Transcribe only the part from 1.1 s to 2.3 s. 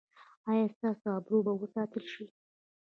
ابرو به وساتل شي؟